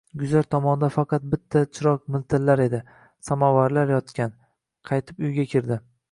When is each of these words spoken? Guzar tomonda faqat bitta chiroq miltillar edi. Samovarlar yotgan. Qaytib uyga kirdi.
Guzar 0.19 0.47
tomonda 0.53 0.87
faqat 0.93 1.25
bitta 1.33 1.59
chiroq 1.75 2.07
miltillar 2.15 2.63
edi. 2.63 2.79
Samovarlar 3.27 3.93
yotgan. 3.95 4.33
Qaytib 4.91 5.21
uyga 5.29 5.47
kirdi. 5.53 5.79